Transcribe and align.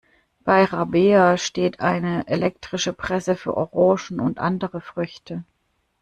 Bei 0.43 0.63
Rabea 0.63 1.37
steht 1.37 1.79
eine 1.79 2.25
elektrische 2.27 2.91
Presse 2.91 3.35
für 3.35 3.55
Orangen 3.55 4.19
und 4.19 4.39
andere 4.39 4.81
Früchte. 4.81 5.43